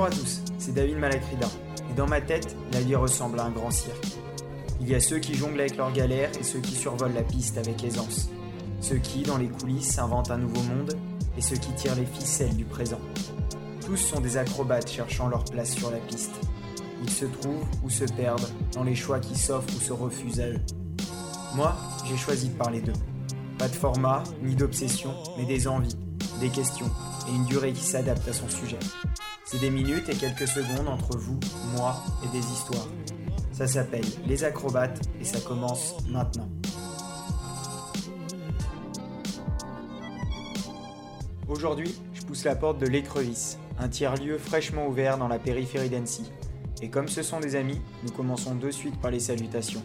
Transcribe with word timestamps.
Bonjour 0.00 0.16
à 0.16 0.18
tous, 0.18 0.40
c'est 0.56 0.72
David 0.72 0.96
Malacrida. 0.96 1.46
Et 1.90 1.94
dans 1.94 2.06
ma 2.06 2.22
tête, 2.22 2.56
la 2.72 2.80
vie 2.80 2.94
ressemble 2.94 3.38
à 3.38 3.44
un 3.44 3.50
grand 3.50 3.70
cirque. 3.70 4.06
Il 4.80 4.88
y 4.88 4.94
a 4.94 5.00
ceux 5.00 5.18
qui 5.18 5.34
jonglent 5.34 5.60
avec 5.60 5.76
leurs 5.76 5.92
galères 5.92 6.30
et 6.40 6.42
ceux 6.42 6.60
qui 6.60 6.74
survolent 6.74 7.12
la 7.12 7.22
piste 7.22 7.58
avec 7.58 7.84
aisance. 7.84 8.30
Ceux 8.80 8.96
qui, 8.96 9.24
dans 9.24 9.36
les 9.36 9.50
coulisses, 9.50 9.98
inventent 9.98 10.30
un 10.30 10.38
nouveau 10.38 10.62
monde 10.62 10.96
et 11.36 11.42
ceux 11.42 11.56
qui 11.56 11.70
tirent 11.74 11.96
les 11.96 12.06
ficelles 12.06 12.56
du 12.56 12.64
présent. 12.64 12.98
Tous 13.84 13.98
sont 13.98 14.22
des 14.22 14.38
acrobates 14.38 14.90
cherchant 14.90 15.28
leur 15.28 15.44
place 15.44 15.74
sur 15.74 15.90
la 15.90 15.98
piste. 15.98 16.40
Ils 17.02 17.10
se 17.10 17.26
trouvent 17.26 17.66
ou 17.84 17.90
se 17.90 18.04
perdent 18.04 18.48
dans 18.72 18.84
les 18.84 18.94
choix 18.94 19.20
qui 19.20 19.36
s'offrent 19.36 19.68
ou 19.76 19.80
se 19.80 19.92
refusent 19.92 20.40
à 20.40 20.48
eux. 20.48 20.60
Moi, 21.54 21.76
j'ai 22.06 22.16
choisi 22.16 22.48
de 22.48 22.56
parler 22.56 22.80
d'eux. 22.80 22.94
Pas 23.58 23.68
de 23.68 23.76
format, 23.76 24.22
ni 24.42 24.54
d'obsession, 24.54 25.12
mais 25.36 25.44
des 25.44 25.68
envies, 25.68 25.98
des 26.40 26.48
questions 26.48 26.90
et 27.28 27.36
une 27.36 27.44
durée 27.44 27.74
qui 27.74 27.84
s'adapte 27.84 28.26
à 28.26 28.32
son 28.32 28.48
sujet. 28.48 28.78
C'est 29.50 29.58
des 29.58 29.70
minutes 29.70 30.08
et 30.08 30.14
quelques 30.14 30.46
secondes 30.46 30.86
entre 30.86 31.18
vous, 31.18 31.36
moi 31.74 32.04
et 32.24 32.28
des 32.28 32.38
histoires. 32.38 32.86
Ça 33.50 33.66
s'appelle 33.66 34.04
Les 34.28 34.44
Acrobates 34.44 35.00
et 35.20 35.24
ça 35.24 35.40
commence 35.40 35.96
maintenant. 36.06 36.48
Aujourd'hui, 41.48 41.92
je 42.14 42.22
pousse 42.22 42.44
la 42.44 42.54
porte 42.54 42.78
de 42.78 42.86
l'Écrevisse, 42.86 43.58
un 43.80 43.88
tiers-lieu 43.88 44.38
fraîchement 44.38 44.86
ouvert 44.86 45.18
dans 45.18 45.26
la 45.26 45.40
périphérie 45.40 45.88
d'Annecy. 45.88 46.30
Et 46.80 46.88
comme 46.88 47.08
ce 47.08 47.24
sont 47.24 47.40
des 47.40 47.56
amis, 47.56 47.80
nous 48.04 48.12
commençons 48.12 48.54
de 48.54 48.70
suite 48.70 49.00
par 49.00 49.10
les 49.10 49.18
salutations. 49.18 49.82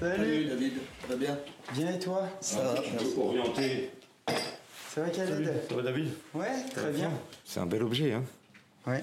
Salut 0.00 0.46
David, 0.46 0.72
ça 1.02 1.08
va 1.08 1.16
bien? 1.16 1.38
Bien 1.74 1.94
et 1.94 1.98
toi? 1.98 2.22
Ça 2.40 2.62
va, 2.62 2.74
merci. 2.90 3.14
Orienté. 3.18 3.90
Ça 4.94 5.00
va 5.00 5.10
Khaled 5.10 5.62
Ça 5.68 5.74
va 5.74 5.82
David 5.82 6.08
Ouais, 6.34 6.64
très 6.72 6.92
bien. 6.92 7.10
C'est 7.44 7.58
un 7.58 7.66
bel 7.66 7.82
objet, 7.82 8.12
hein 8.12 8.24
Ouais. 8.86 9.02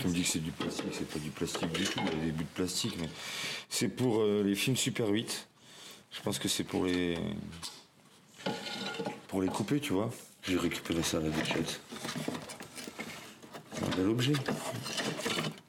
Tu 0.00 0.08
me 0.08 0.12
dis 0.12 0.22
que 0.22 0.28
c'est 0.28 0.38
du 0.40 0.50
plastique, 0.50 0.86
c'est 0.92 1.08
pas 1.08 1.18
du 1.20 1.30
plastique 1.30 1.70
du 1.70 1.84
tout, 1.84 2.00
il 2.12 2.18
y 2.18 2.22
a 2.22 2.24
des 2.24 2.32
bouts 2.32 2.42
de 2.42 2.48
plastique, 2.48 2.96
mais 2.98 3.08
c'est 3.68 3.88
pour 3.88 4.20
euh, 4.20 4.42
les 4.42 4.56
films 4.56 4.76
Super 4.76 5.06
8. 5.08 5.46
Je 6.10 6.22
pense 6.22 6.40
que 6.40 6.48
c'est 6.48 6.64
pour 6.64 6.86
les. 6.86 7.18
pour 9.28 9.40
les 9.42 9.48
couper, 9.48 9.78
tu 9.78 9.92
vois. 9.92 10.10
J'ai 10.42 10.56
récupéré 10.56 11.02
ça 11.02 11.18
à 11.18 11.20
la 11.20 11.28
déchette. 11.28 11.80
C'est 13.74 13.84
un 13.84 13.96
bel 13.96 14.08
objet. 14.08 14.32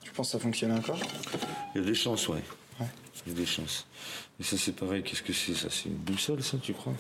Tu 0.02 0.12
penses 0.12 0.28
que 0.28 0.32
ça 0.32 0.40
fonctionne 0.40 0.72
encore? 0.72 1.00
Il 1.76 1.82
y 1.82 1.84
a 1.84 1.88
des 1.88 1.96
chances, 1.96 2.28
ouais. 2.30 2.44
Ouais. 2.80 2.88
Il 3.28 3.34
y 3.34 3.36
a 3.36 3.40
des 3.40 3.46
chances. 3.46 3.86
Et 4.40 4.44
ça, 4.44 4.58
c'est 4.58 4.72
pareil, 4.72 5.04
qu'est-ce 5.04 5.22
que 5.22 5.34
c'est? 5.34 5.54
Ça 5.54 5.68
C'est 5.70 5.90
une 5.90 5.96
boussole, 5.96 6.42
ça, 6.42 6.58
tu 6.58 6.74
crois? 6.74 6.96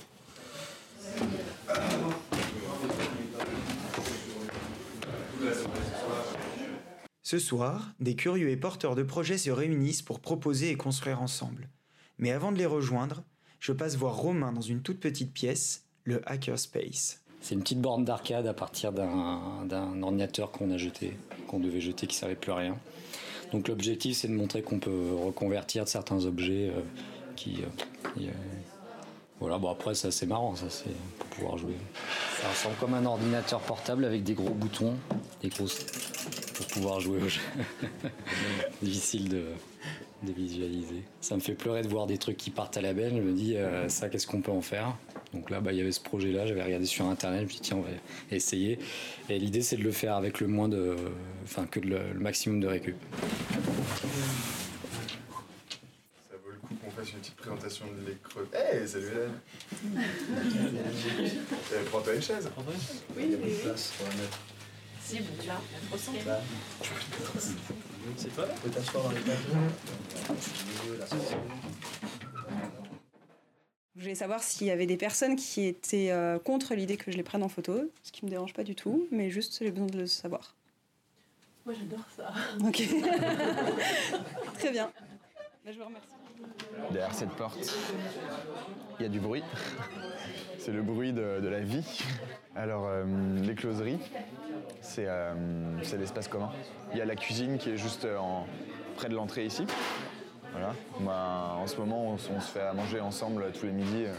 Ce 7.29 7.37
soir, 7.37 7.91
des 7.99 8.15
curieux 8.15 8.49
et 8.49 8.57
porteurs 8.57 8.95
de 8.95 9.03
projets 9.03 9.37
se 9.37 9.51
réunissent 9.51 10.01
pour 10.01 10.19
proposer 10.19 10.71
et 10.71 10.75
construire 10.75 11.21
ensemble. 11.21 11.69
Mais 12.17 12.31
avant 12.31 12.51
de 12.51 12.57
les 12.57 12.65
rejoindre, 12.65 13.21
je 13.59 13.71
passe 13.71 13.97
voir 13.97 14.15
Romain 14.15 14.51
dans 14.51 14.61
une 14.61 14.81
toute 14.81 14.99
petite 14.99 15.31
pièce, 15.31 15.83
le 16.05 16.27
Hackerspace. 16.27 17.21
C'est 17.39 17.53
une 17.53 17.61
petite 17.61 17.81
borne 17.81 18.03
d'arcade 18.03 18.47
à 18.47 18.55
partir 18.55 18.91
d'un 18.91 20.01
ordinateur 20.01 20.51
qu'on 20.51 20.71
a 20.71 20.77
jeté, 20.77 21.15
qu'on 21.47 21.59
devait 21.59 21.81
jeter, 21.81 22.07
qui 22.07 22.15
servait 22.15 22.33
plus 22.33 22.51
à 22.51 22.55
rien. 22.55 22.75
Donc 23.51 23.67
l'objectif, 23.67 24.17
c'est 24.17 24.27
de 24.27 24.33
montrer 24.33 24.63
qu'on 24.63 24.79
peut 24.79 25.13
reconvertir 25.13 25.87
certains 25.87 26.25
objets 26.25 26.71
euh, 26.75 26.81
qui. 27.35 27.61
euh, 27.61 28.21
euh, 28.21 28.31
voilà, 29.39 29.59
bon 29.59 29.69
après, 29.69 29.93
ça 29.93 30.09
c'est 30.09 30.25
marrant, 30.25 30.55
ça 30.55 30.65
pour 31.19 31.27
pouvoir 31.27 31.57
jouer. 31.59 31.75
Ça 32.41 32.49
ressemble 32.49 32.75
comme 32.79 32.95
un 32.95 33.05
ordinateur 33.05 33.59
portable 33.59 34.03
avec 34.05 34.23
des 34.23 34.33
gros 34.33 34.49
boutons, 34.49 34.95
des. 35.43 35.51
Pour 36.59 36.67
pouvoir 36.67 36.99
jouer 36.99 37.19
au 37.23 37.29
jeu. 37.29 37.39
Difficile 38.81 39.29
de, 39.29 39.45
de 40.23 40.33
visualiser. 40.33 41.03
Ça 41.21 41.35
me 41.35 41.39
fait 41.39 41.53
pleurer 41.53 41.83
de 41.83 41.87
voir 41.87 42.05
des 42.05 42.17
trucs 42.17 42.35
qui 42.35 42.49
partent 42.49 42.75
à 42.75 42.81
la 42.81 42.91
benne. 42.93 43.15
Je 43.15 43.21
me 43.21 43.31
dis, 43.31 43.55
euh, 43.55 43.87
ça, 43.87 44.09
qu'est-ce 44.09 44.27
qu'on 44.27 44.41
peut 44.41 44.51
en 44.51 44.61
faire? 44.61 44.97
Donc 45.33 45.49
là, 45.51 45.61
bah, 45.61 45.71
il 45.71 45.77
y 45.77 45.81
avait 45.81 45.93
ce 45.93 46.01
projet-là. 46.01 46.45
J'avais 46.47 46.61
regardé 46.61 46.85
sur 46.85 47.05
Internet. 47.05 47.39
Je 47.39 47.45
me 47.45 47.49
suis 47.49 47.59
dit, 47.61 47.69
tiens, 47.69 47.77
on 47.77 47.81
va 47.81 47.91
essayer. 48.29 48.77
Et 49.29 49.39
l'idée, 49.39 49.61
c'est 49.61 49.77
de 49.77 49.83
le 49.83 49.91
faire 49.91 50.15
avec 50.15 50.41
le 50.41 50.47
moins 50.47 50.67
de. 50.67 50.97
Enfin, 51.45 51.65
que 51.65 51.79
le, 51.79 52.11
le 52.11 52.19
maximum 52.19 52.59
de 52.59 52.67
récup. 52.67 52.97
Ça 56.29 56.35
vaut 56.43 56.51
le 56.51 56.57
coup 56.57 56.75
qu'on 56.75 56.91
fasse 56.91 57.13
une 57.13 57.19
petite 57.19 57.35
présentation 57.37 57.85
de 57.85 58.05
l'écreux. 58.09 58.49
Hey, 58.53 58.85
salut 58.85 59.07
Hélène 59.07 59.31
Eh, 61.71 61.85
Prends-toi 61.89 62.15
une 62.15 62.21
chaise. 62.21 62.49
Il 63.17 63.31
y 63.31 63.33
a 63.33 63.37
beaucoup 63.37 63.49
de 63.49 63.53
place 63.63 63.93
pour 63.97 64.07
bon, 65.17 65.47
là. 65.47 65.61
C'est 68.17 68.35
t'asseoir 68.71 69.03
dans 69.03 69.11
les 69.11 69.19
bon. 69.19 69.33
Je 73.95 74.01
voulais 74.01 74.15
savoir 74.15 74.41
s'il 74.41 74.67
y 74.67 74.71
avait 74.71 74.85
des 74.85 74.95
personnes 74.95 75.35
qui 75.35 75.65
étaient 75.65 76.11
euh, 76.11 76.39
contre 76.39 76.73
l'idée 76.73 76.95
que 76.95 77.11
je 77.11 77.17
les 77.17 77.23
prenne 77.23 77.43
en 77.43 77.49
photo, 77.49 77.91
ce 78.01 78.11
qui 78.11 78.23
me 78.23 78.29
dérange 78.29 78.53
pas 78.53 78.63
du 78.63 78.73
tout, 78.73 79.07
mais 79.11 79.29
juste 79.29 79.59
j'ai 79.61 79.71
besoin 79.71 79.87
de 79.87 79.97
le 79.97 80.07
savoir. 80.07 80.55
Moi, 81.65 81.75
j'adore 81.77 82.05
ça. 82.15 82.33
Ok. 82.65 82.81
Très 84.59 84.71
bien. 84.71 84.91
Bah, 85.65 85.71
je 85.71 85.77
vous 85.77 85.85
remercie. 85.85 86.18
Derrière 86.91 87.13
cette 87.13 87.31
porte, 87.31 87.59
il 88.99 89.03
y 89.03 89.05
a 89.05 89.09
du 89.09 89.19
bruit. 89.19 89.43
C'est 90.57 90.71
le 90.71 90.81
bruit 90.81 91.13
de, 91.13 91.39
de 91.39 91.47
la 91.47 91.61
vie. 91.61 92.03
Alors, 92.55 92.85
euh, 92.85 93.05
les 93.41 93.55
closeries, 93.55 93.97
c'est 94.81 95.05
euh, 95.07 95.33
c'est 95.83 95.97
l'espace 95.97 96.27
commun. 96.27 96.49
Il 96.91 96.97
y 96.97 97.01
a 97.01 97.05
la 97.05 97.15
cuisine 97.15 97.57
qui 97.57 97.69
est 97.69 97.77
juste 97.77 98.05
en- 98.19 98.45
près 98.97 99.07
de 99.07 99.15
l'entrée 99.15 99.45
ici. 99.45 99.65
Voilà. 100.51 100.73
Moi, 100.99 101.13
en 101.15 101.65
ce 101.65 101.77
moment, 101.77 102.07
on, 102.11 102.17
se 102.17 102.29
fait 102.51 102.59
à 102.61 102.73
manger 102.73 102.99
ensemble 102.99 103.51
tous 103.57 103.67
les 103.67 103.71
midis. 103.71 104.05
euh, 104.05 104.13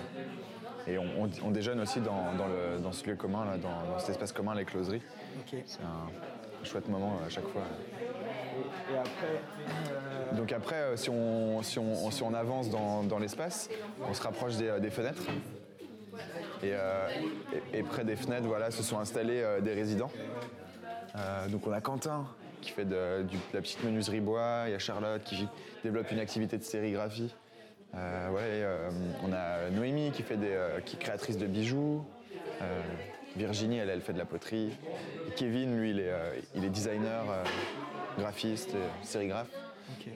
et 0.86 0.97
on, 0.97 1.04
on- 1.25 1.30
on 1.44 1.50
déjeune 1.50 1.78
aussi 1.80 2.00
dans, 2.00 2.32
dans 2.38 2.47
le- 2.48 2.78
dans 2.82 2.92
ce 2.92 3.06
lieu 3.06 3.16
commun, 3.16 3.44
là, 3.44 3.59
dans, 3.59 3.92
dans 3.92 3.98
cet 3.98 4.10
espace 4.10 4.32
commun, 4.32 4.54
les 4.54 4.64
closeries. 4.64 5.03
Ok. 5.41 5.60
C'est 5.66 5.82
un, 5.82 6.09
un 6.62 6.64
chouette 6.64 6.88
moment 6.88 7.19
euh, 7.22 7.26
à 7.26 7.28
chaque 7.28 7.47
fois. 7.48 7.62
Et 8.92 8.97
après, 8.97 9.42
Donc 10.36 10.52
après, 10.52 10.76
euh, 10.76 10.96
si 10.96 11.10
on, 11.10 11.62
si 11.62 11.78
on, 11.78 12.10
si 12.10 12.22
on 12.22 12.34
avance 12.34 12.70
dans, 12.70 13.02
dans 13.02 13.18
l'espace, 13.18 13.68
on 14.08 14.14
se 14.14 14.22
rapproche 14.22 14.56
des, 14.56 14.78
des 14.80 14.91
fenêtres. 14.91 15.22
Et, 16.62 16.72
euh, 16.72 17.08
et- 17.72 17.78
et 17.78 17.82
près 17.82 18.04
des 18.04 18.16
fenêtres, 18.16 18.46
voilà, 18.46 18.70
se 18.70 18.82
sont 18.82 18.98
installés 18.98 19.41
euh, 19.41 19.60
des 19.60 19.72
résidents. 19.72 20.10
Euh, 21.16 21.48
donc 21.48 21.66
on 21.66 21.72
a 21.72 21.80
Quentin 21.80 22.26
qui 22.60 22.70
fait 22.72 22.84
de, 22.84 23.24
la 23.54 23.60
petite 23.62 23.82
menuiserie 23.82 24.20
bois, 24.20 24.64
il 24.66 24.72
y 24.72 24.74
a 24.74 24.78
Charlotte 24.78 25.22
qui 25.24 25.48
développe 25.82 26.10
une 26.10 26.18
activité 26.18 26.58
de 26.58 26.62
sérigraphie. 26.62 27.34
Euh, 27.94 28.30
ouais, 28.30 28.41
euh, 28.44 28.91
on 29.26 29.32
a 29.32 29.70
Noémie 29.70 30.12
qui, 30.12 30.22
fait 30.22 30.36
des, 30.36 30.50
euh, 30.52 30.80
qui 30.80 30.97
est 30.97 30.98
créatrice 30.98 31.38
de 31.38 31.47
bijoux. 31.47 32.04
Euh, 32.62 32.80
Virginie, 33.36 33.78
elle, 33.78 33.88
elle 33.88 34.00
fait 34.02 34.12
de 34.12 34.18
la 34.18 34.24
poterie. 34.26 34.70
Et 35.26 35.30
Kevin, 35.34 35.80
lui, 35.80 35.91
il 35.91 36.00
est, 36.00 36.10
euh, 36.10 36.32
il 36.54 36.64
est 36.64 36.68
designer, 36.68 37.22
euh, 37.30 37.42
graphiste, 38.18 38.74
et 38.74 39.08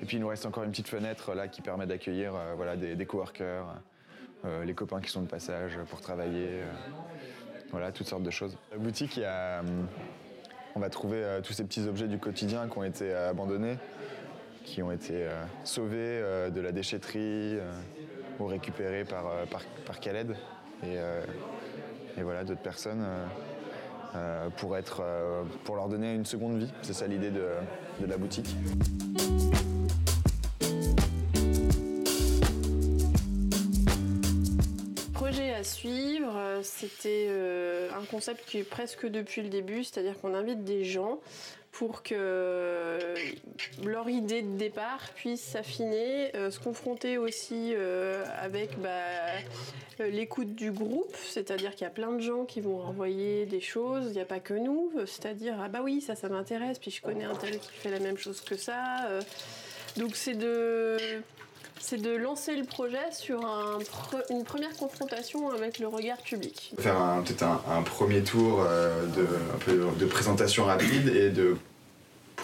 Et 0.03 0.05
puis 0.05 0.17
il 0.17 0.21
nous 0.21 0.29
reste 0.29 0.47
encore 0.47 0.65
une 0.65 0.71
petite 0.71 0.89
fenêtre 0.89 1.35
là 1.35 1.49
qui 1.49 1.63
permet 1.63 1.87
d'accueillir 1.87 2.35
euh, 2.35 2.55
voilà, 2.57 2.77
des, 2.77 3.07
coworkers, 3.07 3.67
euh, 4.45 4.65
les 4.65 4.75
copains 4.75 5.01
qui 5.01 5.11
sont 5.11 5.23
de 5.23 5.29
passage 5.29 5.79
pour 5.91 6.01
travailler, 6.01 6.49
euh, 6.49 6.73
voilà, 7.71 7.93
toutes 7.93 8.07
sortes 8.07 8.23
de 8.23 8.31
choses. 8.31 8.57
La 8.73 8.79
boutique, 8.79 9.19
hum, 9.19 9.87
on 10.75 10.81
va 10.81 10.91
trouver 10.91 11.23
euh, 11.23 11.41
tous 11.41 11.53
ces 11.53 11.65
petits 11.65 11.87
objets 11.87 12.09
du 12.09 12.19
quotidien 12.19 12.69
qui 12.69 12.79
ont 12.79 12.85
été 12.85 13.13
euh, 13.13 13.31
abandonnés, 13.31 13.79
qui 14.65 14.83
ont 14.83 14.91
été 14.91 15.25
euh, 15.25 15.45
sauvés 15.63 15.97
euh, 15.99 16.51
de 16.51 16.61
la 16.61 16.73
déchetterie 16.73 17.59
euh, 17.59 17.73
ou 18.41 18.47
récupérés 18.47 19.05
par, 19.05 19.27
euh, 19.27 19.47
par. 19.47 19.63
Et, 20.83 20.99
euh, 20.99 21.23
voilà, 22.19 22.45
d'autres 22.45 22.61
personnes 22.63 23.03
euh, 23.03 23.27
euh, 24.17 24.49
pour, 24.57 24.75
euh, 24.75 25.43
pour 25.65 25.77
leur 25.77 25.89
donner 25.89 26.15
une 26.15 26.25
seconde 26.25 26.59
vie. 26.59 26.73
C'est 26.83 26.93
ça 26.93 27.07
l'idée 27.07 27.31
de, 27.31 27.47
de 28.01 28.07
la 28.07 28.17
boutique. 28.17 28.55
Projet 35.13 35.55
à 35.55 35.65
suivre, 35.65 36.37
euh, 36.37 36.61
c'était 36.63 37.27
euh, 37.29 37.89
un 37.99 38.05
concept 38.05 38.45
qui 38.47 38.59
est 38.59 38.65
presque 38.69 39.07
depuis 39.07 39.43
le 39.43 39.49
début, 39.49 39.85
c'est-à-dire 39.85 40.19
qu'on 40.21 40.35
invite 40.35 40.65
des 40.65 40.85
gens 40.85 41.21
pour 41.73 42.03
que 42.03 42.15
euh, 42.17 43.15
leur 43.85 44.09
idée 44.09 44.43
de 44.43 44.57
départ 44.57 45.01
puisse 45.15 45.43
s'affiner, 45.43 46.35
euh, 46.37 46.51
se 46.51 46.59
confronter 46.59 47.19
aussi 47.19 47.73
euh, 47.75 48.25
avec 48.41 48.81
bah, 48.81 48.89
euh, 50.01 50.09
l'écoute 50.11 50.55
du 50.55 50.71
groupe, 50.71 51.15
c'est-à-dire 51.29 51.73
qu'il 51.73 51.83
y 51.83 51.87
a 51.87 51.91
plein 51.91 52.13
de 52.13 52.21
gens 52.21 52.45
qui 52.45 52.61
vont 52.61 52.83
envoyer 52.83 53.47
des 53.47 53.61
choses, 53.61 54.07
il 54.09 54.13
n'y 54.13 54.21
a 54.21 54.27
pas 54.27 54.41
que 54.41 54.55
nous, 54.55 54.93
c'est-à-dire 55.07 55.55
ah 55.63 55.69
bah 55.69 55.81
oui 55.83 56.01
ça 56.01 56.15
ça 56.15 56.29
m'intéresse, 56.29 56.79
puis 56.79 56.91
je 56.91 57.01
connais 57.01 57.25
un 57.25 57.35
tel 57.35 57.59
qui 57.59 57.71
fait 57.71 57.91
la 57.91 58.01
même 58.01 58.19
chose 58.19 58.41
que 58.41 58.57
ça, 58.57 59.09
donc 59.97 60.17
c'est 60.17 60.35
de 60.35 60.97
c'est 61.81 62.01
de 62.01 62.15
lancer 62.17 62.57
le 62.57 62.65
projet 62.65 63.13
sur 63.13 63.41
une 64.31 64.45
première 64.45 64.75
confrontation 64.77 65.51
avec 65.51 65.79
le 65.79 65.87
regard 65.87 66.19
public. 66.19 66.73
Faire 66.79 67.23
peut-être 67.25 67.43
un, 67.43 67.83
premier 67.83 68.23
tour 68.23 68.65
de, 69.15 69.99
de 69.99 70.07
présentation 70.07 70.65
rapide 70.65 71.09
et 71.09 71.31
de 71.31 71.57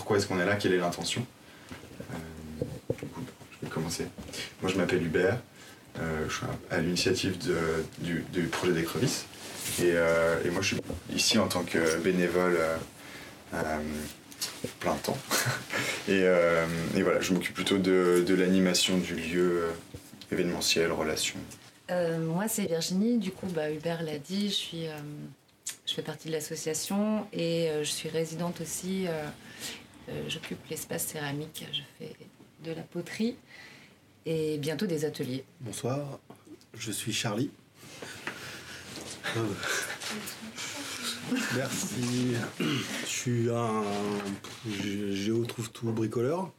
pourquoi 0.00 0.17
est-ce 0.17 0.26
qu'on 0.26 0.41
est 0.41 0.47
là, 0.47 0.56
quelle 0.56 0.73
est 0.73 0.79
l'intention. 0.79 1.26
Euh, 2.00 2.64
je 2.91 3.67
vais 3.67 3.70
commencer. 3.70 4.06
Moi, 4.62 4.73
je 4.73 4.79
m'appelle 4.79 5.02
Hubert. 5.02 5.38
Euh, 5.99 6.26
je 6.26 6.37
suis 6.37 6.47
à 6.70 6.79
l'initiative 6.79 7.37
du, 7.99 8.43
projet 8.44 8.73
d'écrevisse. 8.73 9.26
Et, 9.79 9.93
euh, 9.93 10.43
et 10.43 10.49
moi, 10.49 10.62
je 10.62 10.69
suis 10.69 10.82
ici 11.14 11.38
en 11.38 11.49
tant 11.49 11.64
que 11.64 11.99
bénévole 11.99 12.56
plein 14.79 14.94
temps. 14.94 15.19
et, 16.08 16.23
voilà, 17.02 17.20
je 17.20 17.35
m'occupe 17.35 17.55
plutôt 17.55 17.76
de, 17.76 18.35
l'animation 18.35 18.97
du 18.97 19.17
lieu 19.17 19.67
événementiel, 20.32 20.93
relations. 20.93 21.41
Euh, 21.91 22.19
moi, 22.20 22.49
c'est 22.49 22.64
Virginie. 22.64 23.19
Du 23.19 23.32
coup, 23.32 23.49
bah, 23.55 23.70
Hubert 23.70 24.02
l'a 24.02 24.17
dit, 24.17 24.49
je, 24.49 24.55
suis, 24.55 24.87
je 25.87 25.93
fais 25.93 26.00
partie 26.00 26.29
de 26.29 26.32
l'association 26.32 27.26
et 27.35 27.69
je 27.81 27.91
suis 27.91 28.08
résidente 28.08 28.62
aussi. 28.62 29.06
Euh, 30.11 30.29
J'occupe 30.29 30.59
l'espace 30.69 31.07
céramique. 31.07 31.65
Je 31.73 31.81
fais 31.99 32.15
de 32.65 32.73
la 32.73 32.83
poterie 32.83 33.37
et 34.27 34.59
bientôt 34.59 34.87
des 34.87 35.05
ateliers. 35.05 35.45
Bonsoir, 35.61 36.19
je 36.75 36.93
suis 36.93 37.12
Charlie. 37.12 37.51
Euh, 39.37 39.45
Merci. 41.57 42.35
Je 42.59 43.07
suis 43.07 43.51
un 43.51 43.83
gé- 44.69 45.12
géo 45.12 45.45
trouve 45.45 45.71
tout 45.71 45.91
bricoleur. 45.93 46.51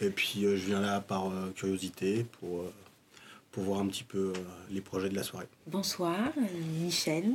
Et 0.00 0.10
puis 0.10 0.44
euh, 0.44 0.56
je 0.56 0.66
viens 0.66 0.80
là 0.80 1.00
par 1.00 1.28
euh, 1.30 1.50
curiosité 1.54 2.26
pour, 2.40 2.60
euh, 2.62 2.72
pour 3.50 3.64
voir 3.64 3.80
un 3.80 3.86
petit 3.86 4.04
peu 4.04 4.32
euh, 4.36 4.40
les 4.70 4.80
projets 4.80 5.08
de 5.08 5.14
la 5.14 5.22
soirée. 5.22 5.46
Bonsoir, 5.66 6.18
Michel. 6.80 7.32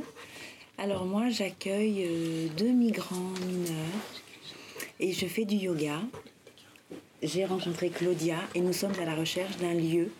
Alors 0.78 1.04
moi, 1.04 1.28
j'accueille 1.30 2.04
euh, 2.06 2.48
deux 2.56 2.70
migrants 2.70 3.32
mineurs 3.46 4.21
et 5.02 5.12
je 5.12 5.26
fais 5.26 5.44
du 5.44 5.56
yoga. 5.56 6.00
J'ai 7.22 7.44
rencontré 7.44 7.90
Claudia 7.90 8.38
et 8.54 8.60
nous 8.60 8.72
sommes 8.72 8.98
à 9.00 9.04
la 9.04 9.16
recherche 9.16 9.56
d'un 9.58 9.74
lieu 9.74 10.10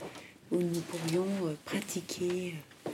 où 0.50 0.58
nous 0.58 0.80
pourrions 0.80 1.46
euh, 1.46 1.54
pratiquer 1.64 2.54
euh, 2.86 2.90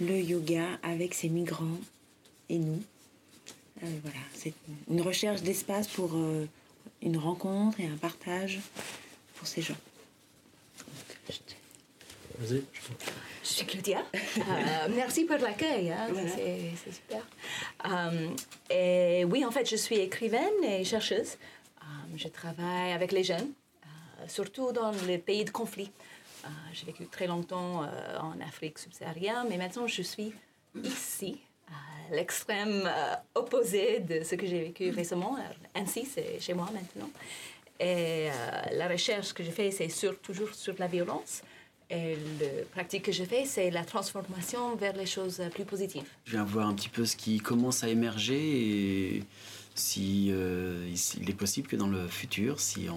le 0.00 0.20
yoga 0.20 0.64
avec 0.82 1.14
ces 1.14 1.28
migrants 1.28 1.78
et 2.48 2.58
nous. 2.58 2.82
Euh, 3.82 3.86
voilà, 4.02 4.18
c'est 4.34 4.52
une 4.90 5.00
recherche 5.00 5.42
d'espace 5.42 5.86
pour 5.88 6.18
une 7.00 7.16
rencontre 7.16 7.80
et 7.80 7.86
un 7.86 7.96
partage 7.96 8.60
pour 9.36 9.46
ces 9.46 9.62
gens. 9.62 9.76
Vas-y. 12.38 12.62
Je 13.39 13.39
suis 13.54 13.66
Claudia. 13.66 14.02
Euh, 14.14 14.88
merci 14.94 15.24
pour 15.24 15.38
l'accueil, 15.38 15.90
hein, 15.90 16.08
Voilà. 16.10 16.28
c'est 16.28 16.92
super. 16.92 17.26
Euh, 17.86 18.28
et 18.70 19.24
oui, 19.24 19.44
en 19.44 19.50
fait, 19.50 19.68
je 19.68 19.76
suis 19.76 19.96
écrivaine 19.96 20.62
et 20.64 20.84
chercheuse. 20.84 21.36
Euh, 21.82 21.84
je 22.16 22.28
travaille 22.28 22.92
avec 22.92 23.12
les 23.12 23.24
jeunes, 23.24 23.50
euh, 23.84 24.24
surtout 24.28 24.72
dans 24.72 24.92
les 25.06 25.18
pays 25.18 25.44
de 25.44 25.50
conflit. 25.50 25.90
J'ai 26.72 26.86
vécu 26.86 27.06
très 27.06 27.26
longtemps 27.26 27.82
en 28.20 28.40
Afrique 28.40 28.78
subsaharienne, 28.78 29.44
mais 29.50 29.58
maintenant 29.58 29.86
je 29.86 30.00
suis 30.00 30.32
ici, 30.82 31.38
à 31.68 32.14
l'extrême 32.14 32.90
opposé 33.34 34.00
de 34.00 34.24
ce 34.24 34.36
que 34.36 34.46
j'ai 34.46 34.60
vécu 34.62 34.88
récemment. 34.88 35.36
Ainsi, 35.74 36.06
c'est 36.06 36.40
chez 36.40 36.54
moi 36.54 36.66
maintenant. 36.72 37.10
Et 37.78 38.28
euh, 38.30 38.30
la 38.72 38.88
recherche 38.88 39.32
que 39.32 39.42
je 39.42 39.50
fais, 39.50 39.70
c'est 39.70 39.88
sur, 39.88 40.18
toujours 40.20 40.54
sur 40.54 40.74
la 40.78 40.86
violence. 40.86 41.42
Et 41.90 42.16
la 42.40 42.64
pratique 42.72 43.06
que 43.06 43.12
je 43.12 43.24
fais, 43.24 43.44
c'est 43.44 43.70
la 43.70 43.84
transformation 43.84 44.76
vers 44.76 44.96
les 44.96 45.06
choses 45.06 45.42
plus 45.52 45.64
positives. 45.64 46.04
Je 46.24 46.32
viens 46.32 46.44
voir 46.44 46.68
un 46.68 46.74
petit 46.74 46.88
peu 46.88 47.04
ce 47.04 47.16
qui 47.16 47.40
commence 47.40 47.82
à 47.82 47.88
émerger 47.88 49.16
et 49.16 49.24
si 49.74 50.28
euh, 50.30 50.88
il 51.20 51.30
est 51.30 51.34
possible 51.34 51.66
que 51.66 51.76
dans 51.76 51.88
le 51.88 52.06
futur, 52.06 52.60
si, 52.60 52.88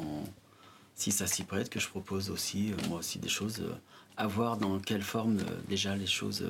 ça 1.12 1.25
s'y 1.25 1.44
prête, 1.44 1.69
que 1.69 1.80
je 1.80 1.88
propose 1.88 2.30
aussi, 2.30 2.72
euh, 2.72 2.88
moi 2.88 3.00
aussi, 3.00 3.18
des 3.18 3.30
choses 3.30 3.62
euh, 3.62 3.74
à 4.18 4.28
voir 4.28 4.57
dans 4.57 4.80
quelle 4.80 5.01
forme 5.01 5.38
déjà 5.68 5.95
les 5.95 6.06
choses 6.06 6.45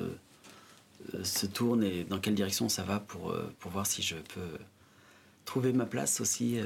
se 1.22 1.46
tournent 1.46 1.82
et 1.82 2.04
dans 2.04 2.18
quelle 2.18 2.34
direction 2.34 2.68
ça 2.68 2.82
va 2.82 3.00
pour, 3.00 3.34
pour 3.58 3.70
voir 3.70 3.86
si 3.86 4.02
je 4.02 4.16
peux 4.16 4.58
trouver 5.46 5.72
ma 5.72 5.86
place 5.86 6.20
aussi 6.20 6.58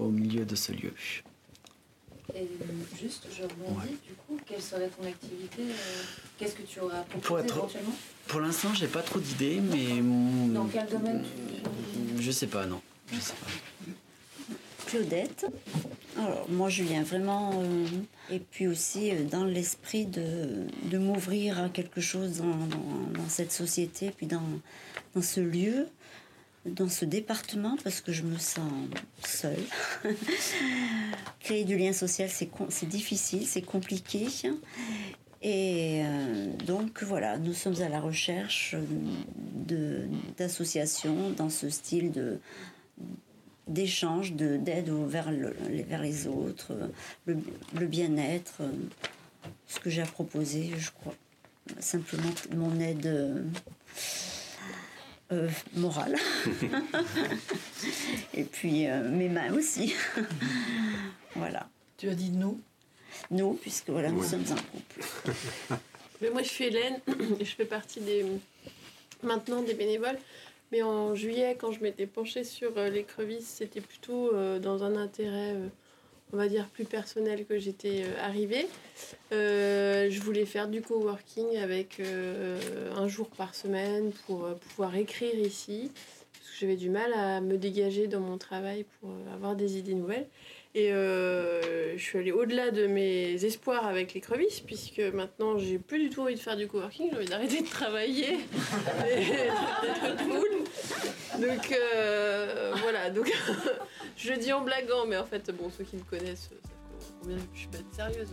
au 0.00 0.08
milieu 0.08 0.44
de 0.44 0.56
ce 0.56 0.72
lieu. 0.72 0.92
Et 2.34 2.46
juste, 3.00 3.26
je 3.36 3.42
rebondis, 3.42 3.96
du 4.06 4.14
coup, 4.26 4.38
quelle 4.46 4.62
serait 4.62 4.88
ton 4.88 5.06
activité 5.06 5.62
euh, 5.62 5.72
Qu'est-ce 6.38 6.54
que 6.54 6.62
tu 6.62 6.80
auras 6.80 7.02
proposé 7.02 7.26
Pour 7.26 7.38
être- 7.40 7.56
éventuellement? 7.58 7.94
Pour 8.28 8.40
l'instant, 8.40 8.72
j'ai 8.74 8.86
pas 8.86 9.02
trop 9.02 9.18
d'idées, 9.18 9.60
mais. 9.60 10.00
Dans 10.54 10.66
quel 10.66 10.86
domaine 10.88 11.24
Je 12.20 12.30
sais 12.30 12.46
pas, 12.46 12.64
non. 12.66 12.80
Je 13.12 13.18
sais 13.20 13.32
pas. 13.34 13.46
Claudette. 14.86 15.46
Alors, 16.18 16.46
moi, 16.50 16.68
je 16.68 16.82
viens 16.82 17.02
vraiment, 17.02 17.62
euh, 17.62 17.86
et 18.30 18.38
puis 18.38 18.66
aussi 18.66 19.10
euh, 19.10 19.24
dans 19.24 19.44
l'esprit 19.44 20.04
de, 20.06 20.66
de 20.84 20.98
m'ouvrir 20.98 21.58
à 21.58 21.68
quelque 21.70 22.00
chose 22.00 22.38
dans, 22.38 22.44
dans- 22.66 23.22
dans 23.22 23.28
cette 23.28 23.52
société, 23.52 24.10
puis 24.14 24.26
dans, 24.26 24.42
dans 25.14 25.22
ce 25.22 25.40
lieu, 25.40 25.86
dans 26.64 26.88
ce 26.88 27.04
département, 27.04 27.76
parce 27.82 28.00
que 28.00 28.12
je 28.12 28.22
me 28.22 28.38
sens 28.38 28.70
seule. 29.24 29.64
Créer 31.40 31.64
du 31.64 31.76
lien 31.76 31.92
social, 31.92 32.30
c'est 32.30 32.88
difficile, 32.88 33.46
c'est 33.46 33.62
compliqué. 33.62 34.28
Et 35.42 36.02
euh, 36.04 36.46
donc 36.66 37.02
voilà, 37.02 37.36
nous 37.36 37.52
sommes 37.52 37.80
à 37.82 37.88
la 37.88 38.00
recherche 38.00 38.76
euh, 38.76 40.06
d'associations 40.38 41.30
dans 41.30 41.50
ce 41.50 41.68
style 41.68 42.12
de, 42.12 42.38
d'échange, 43.66 44.34
de, 44.34 44.56
d'aide 44.56 44.90
vers, 44.90 45.32
vers 45.68 46.02
les 46.02 46.28
autres, 46.28 46.72
le, 47.26 47.86
bien-être, 47.86 48.60
euh, 48.60 48.70
ce 49.66 49.80
que 49.80 49.90
j'ai 49.90 50.02
à 50.02 50.06
proposer, 50.06 50.70
je 50.78 50.90
crois. 50.92 51.14
Simplement 51.78 52.30
mon 52.56 52.78
aide 52.80 53.44
euh, 55.32 55.48
morale. 55.74 56.16
Et 58.34 58.44
puis 58.44 58.86
euh, 58.86 59.08
mes 59.08 59.28
mains 59.28 59.52
aussi. 59.54 59.94
voilà. 61.34 61.68
Tu 61.96 62.08
as 62.08 62.14
dit 62.14 62.30
nous 62.30 62.60
Nous, 63.30 63.54
puisque 63.54 63.90
voilà, 63.90 64.10
nous 64.10 64.22
sommes 64.22 64.44
un 64.50 64.54
couple. 64.54 65.00
Mais 66.20 66.30
moi, 66.30 66.42
je 66.42 66.48
suis 66.48 66.64
Hélène 66.64 67.00
et 67.40 67.44
je 67.44 67.54
fais 67.54 67.64
partie 67.64 68.00
des 68.00 68.24
maintenant 69.22 69.62
des 69.62 69.74
bénévoles. 69.74 70.18
Mais 70.72 70.82
en 70.82 71.14
juillet, 71.14 71.56
quand 71.60 71.70
je 71.70 71.80
m'étais 71.80 72.06
penchée 72.06 72.44
sur 72.44 72.78
euh, 72.78 72.88
l'écrevisse, 72.88 73.46
c'était 73.46 73.82
plutôt 73.82 74.34
euh, 74.34 74.58
dans 74.58 74.84
un 74.84 74.96
intérêt, 74.96 75.52
euh, 75.54 75.68
on 76.32 76.38
va 76.38 76.48
dire, 76.48 76.66
plus 76.68 76.84
personnel 76.84 77.44
que 77.44 77.58
j'étais 77.58 78.04
euh, 78.04 78.24
arrivée. 78.24 78.66
Euh, 79.32 80.08
je 80.10 80.20
voulais 80.22 80.46
faire 80.46 80.68
du 80.68 80.80
coworking 80.80 81.58
avec 81.58 82.00
euh, 82.00 82.58
un 82.96 83.06
jour 83.06 83.28
par 83.28 83.54
semaine 83.54 84.12
pour 84.26 84.48
pouvoir 84.56 84.96
écrire 84.96 85.34
ici. 85.34 85.90
Parce 86.32 86.50
que 86.50 86.56
j'avais 86.60 86.76
du 86.76 86.88
mal 86.88 87.12
à 87.12 87.40
me 87.40 87.58
dégager 87.58 88.06
dans 88.06 88.20
mon 88.20 88.38
travail 88.38 88.86
pour 89.00 89.10
avoir 89.34 89.56
des 89.56 89.78
idées 89.78 89.94
nouvelles. 89.94 90.26
Et 90.74 90.88
je 90.88 91.98
suis 91.98 92.18
allée 92.18 92.32
au-delà 92.32 92.70
de 92.70 92.86
mes 92.86 93.44
espoirs 93.44 93.86
avec 93.86 94.14
l'écrevisse, 94.14 94.60
puisque 94.60 95.00
maintenant 95.00 95.58
j'ai 95.58 95.78
plus 95.78 95.98
du 95.98 96.08
tout 96.08 96.22
envie 96.22 96.34
de 96.34 96.40
faire 96.40 96.56
du 96.56 96.66
coworking, 96.66 97.10
j'ai 97.10 97.16
envie 97.16 97.26
d'arrêter 97.26 97.60
de 97.60 97.68
travailler 97.68 98.38
d'être 100.02 100.16
cool. 100.24 100.64
Donc 101.40 101.72
euh, 101.72 102.72
voilà, 102.82 103.10
donc 103.10 103.32
je 104.16 104.32
dis 104.34 104.52
en 104.52 104.60
blaguant, 104.60 105.06
mais 105.06 105.16
en 105.16 105.24
fait, 105.24 105.50
bon, 105.50 105.70
ceux 105.70 105.84
qui 105.84 105.96
me 105.96 106.02
connaissent 106.02 106.50
combien 107.20 107.38
je 107.54 107.58
suis 107.58 107.68
pas 107.68 107.78
sérieuse. 107.94 108.28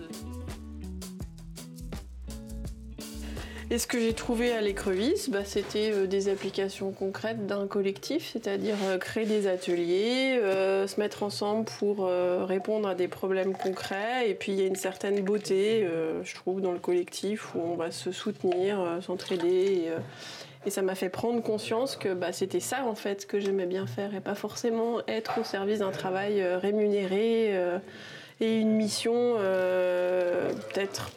Et 3.72 3.78
ce 3.78 3.86
que 3.86 4.00
j'ai 4.00 4.14
trouvé 4.14 4.52
à 4.52 4.62
l'écrevisse, 4.62 5.30
bah, 5.30 5.46
c'était 5.46 5.92
euh, 5.92 6.08
des 6.08 6.28
applications 6.28 6.92
concrètes 6.92 7.46
d'un 7.46 7.68
collectif, 7.68 8.32
c'est-à-dire 8.34 8.76
euh, 8.86 8.98
créer 8.98 9.26
des 9.26 9.46
ateliers, 9.46 10.40
se 10.88 11.00
mettre 11.00 11.22
ensemble 11.24 11.66
pour 11.66 12.08
répondre 12.08 12.88
à 12.88 12.96
des 12.96 13.08
problèmes 13.08 13.54
concrets. 13.54 14.30
Et 14.30 14.34
puis 14.34 14.52
il 14.52 14.60
y 14.60 14.64
a 14.64 14.66
une 14.66 14.76
certaine 14.76 15.22
beauté, 15.24 15.88
je 16.24 16.36
trouve, 16.36 16.62
dans 16.62 16.72
le 16.72 16.80
collectif 16.80 17.54
où 17.56 17.60
on 17.60 17.76
va 17.76 17.92
se 17.92 18.12
soutenir, 18.12 19.00
s'entraider. 19.02 19.92
Et, 20.66 20.70
ça 20.70 20.82
m'a 20.82 20.96
fait 20.96 21.10
prendre 21.10 21.42
conscience 21.42 21.96
que 21.96 22.14
bah, 22.14 22.34
c'était 22.34 22.60
ça 22.60 22.84
en 22.86 22.96
fait 22.96 23.26
que 23.26 23.40
j'aimais 23.40 23.66
bien 23.66 23.88
faire 23.88 24.14
et 24.14 24.22
pas 24.22 24.36
forcément 24.36 25.00
être 25.08 25.40
au 25.40 25.44
service 25.44 25.80
d'un 25.80 25.92
travail 25.92 26.42
euh, 26.42 26.58
rémunéré 26.58 27.50
euh, 27.52 27.80
et 28.40 28.58
une 28.58 28.72
mission 28.72 29.14
euh, 29.16 30.52
peut-être 30.74 31.12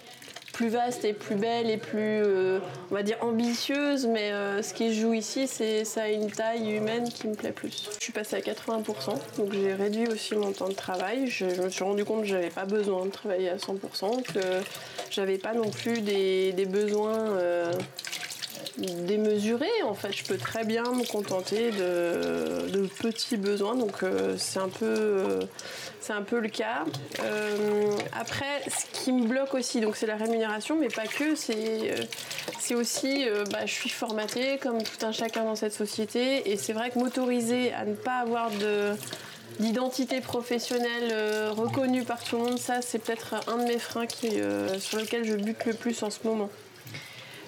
plus 0.52 0.68
vaste 0.68 1.04
et 1.04 1.12
plus 1.12 1.36
belle 1.36 1.70
et 1.70 1.78
plus, 1.78 2.22
on 2.90 2.94
va 2.94 3.02
dire, 3.02 3.16
ambitieuse, 3.22 4.06
mais 4.06 4.32
ce 4.62 4.74
qui 4.74 4.94
joue 4.94 5.14
ici, 5.14 5.46
c'est 5.46 5.86
ça 5.86 6.02
a 6.02 6.08
une 6.08 6.30
taille 6.30 6.76
humaine 6.76 7.08
qui 7.08 7.26
me 7.26 7.34
plaît 7.34 7.52
plus. 7.52 7.88
Je 7.98 8.04
suis 8.04 8.12
passée 8.12 8.36
à 8.36 8.40
80%, 8.40 9.14
donc 9.38 9.54
j'ai 9.54 9.72
réduit 9.72 10.06
aussi 10.08 10.34
mon 10.34 10.52
temps 10.52 10.68
de 10.68 10.74
travail. 10.74 11.26
Je, 11.26 11.46
me 11.46 11.70
suis 11.70 11.82
rendu 11.82 12.04
compte 12.04 12.20
que 12.20 12.26
j'avais 12.26 12.50
pas 12.50 12.66
besoin 12.66 13.06
de 13.06 13.10
travailler 13.10 13.48
à 13.48 13.56
100%, 13.56 14.22
que 14.24 14.40
j'avais 15.10 15.38
pas 15.38 15.54
non 15.54 15.70
plus 15.70 16.02
des, 16.02 16.66
besoins 16.68 17.30
démesurés. 18.78 19.82
En 19.84 19.94
fait, 19.94 20.12
je 20.12 20.24
peux 20.24 20.38
très 20.38 20.64
bien 20.64 20.84
me 20.84 21.04
contenter 21.04 21.70
de, 21.70 22.86
petits 23.00 23.36
besoins, 23.36 23.74
donc 23.74 24.02
euh, 24.02 24.36
c'est 24.38 24.58
un 24.58 24.68
peu. 24.68 24.86
euh, 24.86 25.40
c'est 26.00 26.12
un 26.12 26.22
peu 26.22 26.40
le 26.40 26.48
cas. 26.48 26.84
Euh, 27.22 27.96
après, 28.18 28.62
ce 28.66 28.86
qui 28.92 29.12
me 29.12 29.26
bloque 29.26 29.54
aussi, 29.54 29.80
donc 29.80 29.96
c'est 29.96 30.06
la 30.06 30.16
rémunération, 30.16 30.76
mais 30.76 30.88
pas 30.88 31.06
que. 31.06 31.36
C'est, 31.36 32.74
aussi, 32.74 33.26
bah, 33.50 33.66
je 33.66 33.72
suis 33.72 33.90
formatée 33.90 34.58
comme 34.58 34.82
tout 34.82 35.04
un 35.04 35.12
chacun 35.12 35.44
dans 35.44 35.56
cette 35.56 35.74
société, 35.74 36.50
et 36.50 36.56
c'est 36.56 36.72
vrai 36.72 36.90
que 36.90 36.98
m'autoriser 36.98 37.72
à 37.74 37.84
ne 37.84 37.94
pas 37.94 38.18
avoir 38.18 38.50
de 38.50 38.92
d'identité 39.60 40.22
professionnelle 40.22 41.50
reconnue 41.50 42.04
par 42.04 42.24
tout 42.24 42.38
le 42.38 42.44
monde, 42.44 42.58
ça 42.58 42.80
c'est 42.80 42.98
peut-être 42.98 43.34
un 43.46 43.58
de 43.58 43.64
mes 43.64 43.78
freins 43.78 44.06
sur 44.78 44.98
lequel 44.98 45.24
je 45.24 45.34
bute 45.34 45.66
le 45.66 45.74
plus 45.74 46.02
en 46.02 46.08
ce 46.08 46.20
moment. 46.24 46.48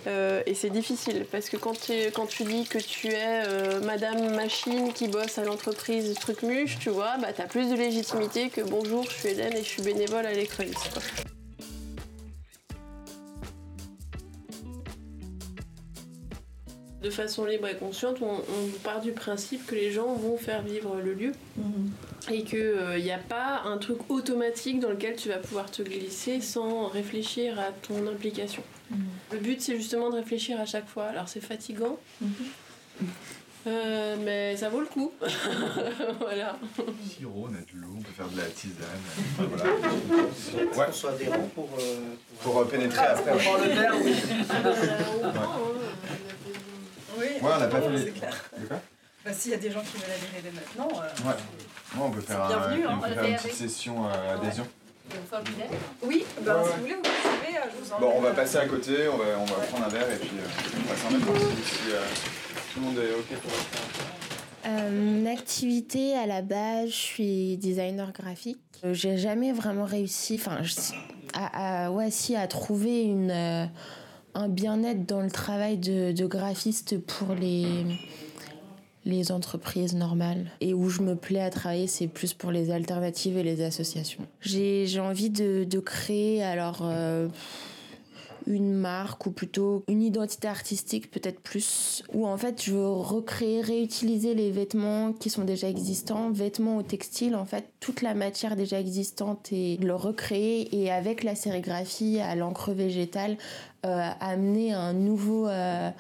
Euh, 0.07 0.43
et 0.45 0.55
c'est 0.55 0.71
difficile 0.71 1.25
parce 1.33 1.49
que 1.49 1.57
quand, 1.57 1.73
tu- 1.81 2.11
quand 2.13 2.27
tu 2.27 2.45
dis 2.45 2.65
que 2.67 2.79
tu 2.79 3.09
es 3.09 3.43
euh, 3.47 3.81
Madame 3.81 4.35
Machine 4.35 4.93
qui 4.93 5.09
bosse 5.09 5.39
à 5.39 5.45
l'entreprise 5.45 6.13
Trucmuche, 6.15 6.79
tu 6.79 6.91
vois, 6.91 7.17
bah, 7.19 7.33
tu 7.33 7.41
as 7.41 7.47
plus 7.47 7.71
de 7.71 7.75
légitimité 7.75 8.51
que 8.51 8.61
bonjour, 8.61 9.05
je 9.05 9.11
suis 9.15 9.29
Hélène 9.31 9.55
et 9.55 9.63
je 9.63 9.69
suis 9.69 9.83
bénévole 9.83 10.27
à 10.27 10.33
quoi. 10.35 10.65
De 17.03 17.11
façon 17.11 17.45
libre 17.45 17.69
et 17.69 17.77
consciente, 17.77 18.17
on, 18.23 18.33
on 18.37 18.79
part 18.83 19.01
du 19.03 19.13
principe 19.13 19.67
que 19.67 19.75
les 19.75 19.91
gens 19.91 20.15
vont 20.15 20.39
faire 20.39 20.63
vivre 20.63 20.97
le 21.05 21.13
lieu 21.13 21.33
et 22.31 22.45
qu'il 22.45 23.03
n'y 23.03 23.11
a 23.13 23.19
pas 23.19 23.61
un 23.67 23.77
truc 23.77 23.99
automatique 24.11 24.81
dans 24.81 24.89
lequel 24.89 25.15
tu 25.17 25.29
vas 25.29 25.37
pouvoir 25.37 25.71
te 25.71 25.83
glisser 25.83 26.41
sans 26.41 26.87
réfléchir 26.89 27.59
à 27.61 27.73
ton 27.87 28.07
implication. 28.07 28.63
Le 29.33 29.39
but, 29.39 29.61
c'est 29.61 29.77
justement 29.77 30.11
de 30.11 30.17
réfléchir 30.17 30.61
à 30.61 30.67
chaque 30.67 30.87
fois. 30.89 31.07
Alors, 31.07 31.29
c'est 31.29 31.41
fatigant, 31.41 31.99
euh, 33.67 34.17
mais 34.23 34.57
ça 34.57 34.69
vaut 34.69 34.81
le 34.81 34.87
coup. 34.87 35.13
voilà. 36.21 36.57
Sirop, 37.09 37.49
on 37.49 37.55
a 37.55 37.59
de 37.59 37.81
l'eau, 37.81 37.89
on 37.97 38.03
peut 38.03 38.13
faire 38.13 38.29
de 38.29 38.37
la 38.37 38.45
tisane. 38.45 38.77
voilà. 39.39 39.65
Ouais. 40.77 40.93
Soit 40.93 41.13
adhérent 41.13 41.49
pour. 41.55 41.69
euh, 41.81 42.15
Pour 42.43 42.59
euh, 42.61 42.65
pénétrer 42.67 42.99
après. 43.07 43.31
pour 43.33 43.37
ouais. 43.41 43.43
prendre 43.45 43.65
le 43.65 43.71
verre, 43.71 43.95
oui. 44.03 44.15
Oui, 47.19 47.27
Ouais, 47.41 47.51
on 47.55 47.59
n'a 47.61 47.67
pas 47.69 47.81
fait 47.81 47.91
les- 47.91 48.05
C'est 48.05 48.11
clair. 48.11 48.51
Quoi 48.69 48.81
Bah, 49.25 49.33
S'il 49.33 49.51
y 49.53 49.55
a 49.55 49.59
des 49.59 49.71
gens 49.71 49.81
qui 49.83 49.97
veulent 49.99 50.11
adhérer 50.11 50.43
dès 50.43 50.51
maintenant. 50.51 50.89
euh, 51.01 51.29
Ouais. 51.29 51.35
Ouais, 51.97 52.03
on 52.07 52.11
peut 52.11 52.21
faire, 52.21 52.43
un- 52.43 52.49
bienvenu, 52.49 52.87
hein. 52.87 52.91
on 52.97 52.99
peut 53.01 53.09
On 53.11 53.15
faire 53.15 53.25
une 53.25 53.37
petite 53.37 53.53
session 53.55 54.07
euh, 54.09 54.37
Oui, 55.11 55.17
Ouais, 56.03 56.25
si 56.65 56.71
vous 56.77 56.81
voulez, 56.81 56.95
vous 56.95 57.03
pouvez, 57.03 57.57
euh, 57.57 57.61
je 57.71 57.85
vous 57.95 58.01
Bon, 58.01 58.13
on 58.17 58.21
va 58.21 58.31
passer 58.33 58.57
à 58.59 58.67
côté, 58.67 59.09
on 59.13 59.17
va, 59.17 59.25
on 59.39 59.45
va 59.45 59.55
prendre 59.67 59.85
un 59.85 59.89
verre 59.89 60.11
et 60.11 60.17
puis 60.17 60.31
euh, 60.39 60.79
on 60.79 60.89
va 60.91 60.97
s'en 60.97 61.11
mettre 61.11 61.41
si, 61.67 61.75
si, 61.75 61.91
euh, 61.93 62.01
tout 62.73 62.81
le 62.81 62.87
monde 62.87 62.99
est 62.99 63.13
OK 63.13 63.39
pour 63.41 63.51
le 63.51 63.57
faire. 63.57 64.07
Euh, 64.67 64.91
mon 64.91 65.27
activité 65.31 66.15
à 66.17 66.27
la 66.27 66.41
base, 66.43 66.89
je 66.89 66.95
suis 66.95 67.57
designer 67.59 68.13
graphique. 68.13 68.59
Euh, 68.85 68.95
J'ai 68.95 69.19
jamais 69.19 69.53
vraiment 69.53 69.85
réussi, 69.85 70.37
enfin, 70.41 70.63
je- 70.63 70.75
à, 71.35 71.85
à- 71.87 71.91
ouais, 71.91 72.11
si, 72.11 72.35
à 72.35 72.47
trouver 72.47 73.03
une, 73.03 73.31
euh, 73.31 73.67
un 74.35 74.49
bien-être 74.49 75.05
dans 75.07 75.21
le 75.21 75.31
travail 75.31 75.77
de, 75.79 76.13
de 76.13 76.27
graphiste 76.27 76.99
pour 76.99 77.35
les, 77.35 77.67
les 79.05 79.33
entreprises 79.33 79.95
normales. 79.95 80.47
Et 80.61 80.75
où 80.75 80.89
je 80.89 81.03
me 81.03 81.15
plais 81.15 81.41
à 81.41 81.51
travailler, 81.51 81.87
c'est 81.87 82.09
plus 82.09 82.33
pour 82.35 82.51
les 82.51 82.71
alternatives 82.71 83.37
et 83.37 83.43
les 83.43 83.63
associations. 83.63 84.27
J'ai 84.41 85.01
envie 85.01 85.31
de, 85.31 85.65
de 85.65 85.79
créer, 85.81 86.43
alors. 86.43 86.81
euh, 86.83 87.29
une 88.47 88.75
marque 88.75 89.27
ou 89.27 89.31
plutôt 89.31 89.85
une 89.89 90.03
identité 90.03 90.49
artistique 90.49 91.11
peut-être 91.11 91.41
plus 91.41 92.03
où 92.13 92.27
en 92.27 92.37
fait 92.37 92.63
je 92.63 92.73
veux 92.73 92.87
recréer 92.87 93.61
réutiliser 93.61 94.35
les 94.35 94.51
vêtements 94.51 95.13
qui 95.13 95.31
sont 95.31 95.45
déjà 95.45 95.69
existants 95.69 96.31
vêtements 96.31 96.77
au 96.77 96.83
textile 96.83 97.37
en 97.37 97.45
fait 97.45 97.71
toute 97.81 98.03
la 98.03 98.15
matière 98.15 98.57
déjà 98.57 98.81
existante 98.81 99.53
et 99.53 99.79
le 99.79 99.95
recréer 99.95 100.83
et 100.83 100.91
avec 100.91 101.23
la 101.23 101.35
sérigraphie 101.35 102.21
à 102.21 102.35
l'encre 102.35 102.73
végétale 102.73 103.37
euh, 103.87 104.11
amener 104.21 104.73
un 104.73 104.93
nouveau 104.93 105.49
euh, 105.49 105.91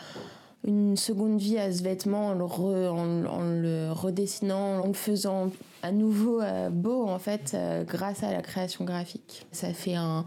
une 0.66 0.96
seconde 0.96 1.38
vie 1.38 1.58
à 1.58 1.70
ce 1.72 1.82
vêtement 1.82 2.28
en 2.28 2.34
le, 2.34 3.92
redessinant, 3.92 4.80
en 4.80 4.86
le 4.86 4.94
faisant 4.94 5.50
à 5.82 5.92
nouveau 5.92 6.40
euh, 6.40 6.70
beau 6.70 7.06
en 7.06 7.18
fait 7.18 7.52
euh, 7.52 7.84
grâce 7.84 8.22
à 8.22 8.32
la 8.32 8.40
création 8.40 8.84
graphique. 8.84 9.46
Ça 9.52 9.74
fait 9.74 9.94
un, 9.94 10.24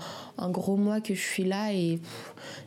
gros 0.50 0.76
mois 0.76 1.02
que 1.02 1.16
je 1.16 1.22
suis 1.22 1.44
là 1.44 1.74
et 1.74 2.00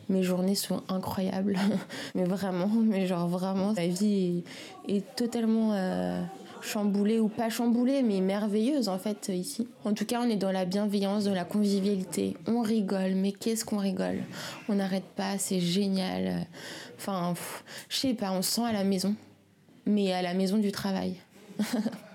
mes 0.09 0.23
journées 0.23 0.55
sont 0.55 0.81
incroyables. 0.89 1.57
mais 2.15 2.25
vraiment, 2.25 2.67
mais 2.67 3.07
genre 3.07 3.29
vraiment, 3.29 3.73
la 3.77 3.87
vie 3.87 4.43
est, 4.87 4.97
est 4.97 5.15
totalement 5.15 5.71
euh, 5.73 6.21
chamboulée 6.61 7.19
ou 7.19 7.27
pas 7.27 7.49
chamboulée 7.49 8.03
mais 8.03 8.19
merveilleuse 8.19 8.89
en 8.89 8.97
fait 8.97 9.29
ici. 9.29 9.67
En 9.85 9.93
tout 9.93 10.05
cas, 10.05 10.21
on 10.21 10.29
est 10.29 10.35
dans 10.35 10.51
la 10.51 10.65
bienveillance, 10.65 11.23
dans 11.23 11.33
la 11.33 11.45
convivialité. 11.45 12.35
On 12.47 12.61
rigole, 12.61 13.13
mais 13.15 13.31
qu'est-ce 13.31 13.63
qu'on 13.63 13.77
rigole? 13.77 14.19
On 14.67 14.75
n'arrête 14.75 15.07
pas, 15.15 15.37
c'est 15.37 15.61
génial. 15.61 16.45
Enfin, 17.01 17.33
je 17.89 17.97
sais 17.97 18.13
pas, 18.13 18.31
on 18.31 18.43
se 18.43 18.51
sent 18.51 18.61
à 18.63 18.71
la 18.71 18.83
maison, 18.83 19.15
mais 19.87 20.13
à 20.13 20.21
la 20.21 20.35
maison 20.35 20.59
du 20.59 20.71
travail. 20.71 21.15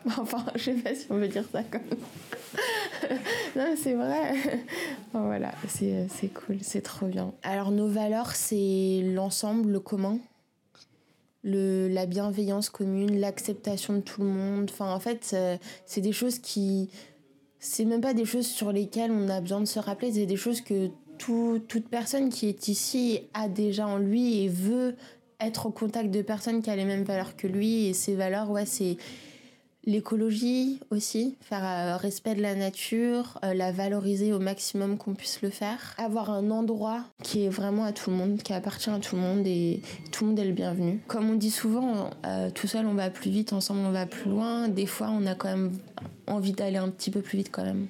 enfin, 0.07 0.45
je 0.55 0.63
sais 0.63 0.75
pas 0.75 0.95
si 0.95 1.07
on 1.11 1.17
veut 1.17 1.27
dire 1.27 1.45
ça 1.51 1.65
comme. 1.65 1.83
non, 3.57 3.75
c'est 3.77 3.95
vrai. 3.95 4.35
Voilà, 5.13 5.53
c'est 5.67 6.33
cool, 6.33 6.59
c'est 6.63 6.83
trop 6.83 7.07
bien. 7.07 7.33
Alors, 7.43 7.73
nos 7.73 7.89
valeurs, 7.89 8.37
c'est 8.37 9.03
l'ensemble, 9.03 9.73
le 9.73 9.81
commun, 9.81 10.21
le, 11.43 11.89
la 11.89 12.07
bienveillance 12.07 12.71
commune, 12.71 13.19
l'acceptation 13.19 13.95
de 13.95 14.01
tout 14.01 14.23
le 14.23 14.29
monde. 14.29 14.71
Enfin, 14.73 14.95
en 14.95 15.01
fait, 15.01 15.33
euh, 15.33 15.57
c'est 15.85 16.01
des 16.01 16.13
choses 16.13 16.39
qui. 16.39 16.91
C'est 17.59 17.85
même 17.85 18.03
pas 18.03 18.15
des 18.15 18.25
choses 18.25 18.47
sur 18.47 18.71
lesquelles 18.71 19.11
on 19.11 19.29
a 19.29 19.41
besoin 19.41 19.59
de 19.59 19.65
se 19.65 19.81
rappeler, 19.81 20.13
c'est 20.13 20.27
des 20.27 20.37
choses 20.37 20.61
que 20.61 20.91
tout- 21.19 21.61
toute 21.69 21.89
personne 21.89 22.29
qui 22.31 22.49
est 22.49 22.69
ici 22.69 23.21
a 23.35 23.49
déjà 23.49 23.87
en 23.87 23.99
lui 23.99 24.43
et 24.45 24.49
veut 24.49 24.97
être 25.41 25.67
au 25.67 25.71
contact 25.71 26.11
de 26.11 26.23
personnes 26.23 26.63
qui 26.63 26.71
ont 26.71 26.77
les 26.77 26.85
mêmes 26.85 27.05
valeurs 27.05 27.37
que 27.37 27.47
lui. 27.47 27.87
Et 27.87 27.93
ces 27.93 28.15
valeurs, 28.15 28.51
ouais, 28.51 28.65
c'est 28.67 28.97
l'écologie 29.85 30.81
aussi, 30.91 31.37
faire 31.41 31.65
euh, 31.65 31.97
respect 31.97 32.35
de 32.35 32.43
la 32.43 32.57
nature, 32.57 33.39
euh, 33.45 33.55
la 33.55 33.71
valoriser 33.71 34.33
au 34.33 34.41
maximum 34.41 34.99
qu'on 34.99 35.15
puisse 35.15 35.43
le 35.43 35.51
faire. 35.51 35.95
Avoir 35.99 36.31
un 36.31 36.51
endroit 36.51 37.05
qui 37.23 37.45
est 37.45 37.49
vraiment 37.49 37.85
à 37.85 37.93
tout 37.93 38.11
le 38.11 38.17
monde, 38.17 38.43
qui 38.43 38.53
appartient 38.53 38.91
à 38.91 38.99
tout 38.99 39.15
le 39.15 39.23
monde 39.23 39.47
et 39.47 39.83
tout 40.11 40.25
le 40.25 40.31
monde 40.31 40.39
est 40.41 40.45
le 40.45 40.53
bienvenu. 40.53 41.01
Comme 41.07 41.31
on 41.31 41.35
dit 41.35 41.53
souvent, 41.53 42.11
euh, 42.25 42.51
tout 42.51 42.67
seul 42.67 42.85
on 42.87 42.95
va 42.95 43.11
plus 43.11 43.31
vite, 43.31 43.53
ensemble 43.53 43.81
on 43.87 43.93
va 43.93 44.07
plus 44.07 44.29
loin. 44.29 44.67
Des 44.69 44.87
fois 44.87 45.09
on 45.13 45.25
a 45.27 45.37
quand 45.37 45.49
même 45.49 45.71
envie 46.27 46.53
d'aller 46.53 46.79
un 46.79 46.89
petit 46.89 47.13
peu 47.13 47.21
plus 47.21 47.39
vite 47.39 47.51
quand 47.53 47.63
même 47.65 47.87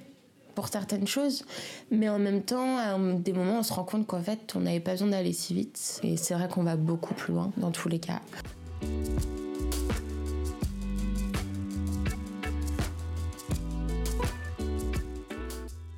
pour 0.56 0.68
certaines 0.68 1.06
choses, 1.06 1.44
mais 1.92 2.08
en 2.08 2.18
même 2.18 2.42
temps, 2.42 2.78
à 2.78 2.98
des 2.98 3.32
moments, 3.34 3.60
on 3.60 3.62
se 3.62 3.72
rend 3.72 3.84
compte 3.84 4.06
qu'en 4.06 4.22
fait, 4.22 4.54
on 4.56 4.60
n'avait 4.60 4.80
pas 4.80 4.92
besoin 4.92 5.08
d'aller 5.08 5.34
si 5.34 5.54
vite. 5.54 6.00
Et 6.02 6.16
c'est 6.16 6.34
vrai 6.34 6.48
qu'on 6.48 6.64
va 6.64 6.76
beaucoup 6.76 7.14
plus 7.14 7.34
loin 7.34 7.52
dans 7.58 7.70
tous 7.70 7.88
les 7.88 8.00
cas. 8.00 8.20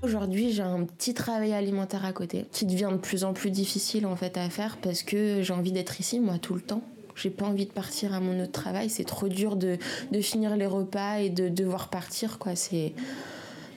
Aujourd'hui, 0.03 0.53
j'ai 0.53 0.63
un 0.63 0.85
petit 0.85 1.15
travail 1.15 1.53
alimentaire 1.53 2.05
à 2.05 2.13
côté 2.13 2.47
qui 2.51 2.67
devient 2.67 2.91
de 2.91 2.99
plus 2.99 3.25
en 3.25 3.35
plus 3.35 3.51
difficile 3.51 4.07
en 4.07 4.17
fait 4.17 4.37
à 4.39 4.49
faire 4.51 4.79
parce 4.79 5.03
que 5.03 5.43
j'ai 5.43 5.53
envie 5.53 5.73
d'être 5.73 6.01
ici 6.01 6.19
moi 6.19 6.39
tout 6.39 6.55
le 6.55 6.61
temps. 6.61 6.83
J'ai 7.15 7.31
pas 7.31 7.47
envie 7.47 7.67
de 7.67 7.73
partir 7.73 8.15
à 8.15 8.21
mon 8.21 8.41
autre 8.43 8.53
travail. 8.53 8.91
C'est 8.91 9.05
trop 9.05 9.29
dur 9.29 9.57
de, 9.57 9.77
de 10.13 10.21
finir 10.21 10.57
les 10.57 10.67
repas 10.67 11.19
et 11.19 11.31
de 11.31 11.49
devoir 11.49 11.91
partir 11.91 12.39
quoi. 12.39 12.57
C'est 12.57 12.95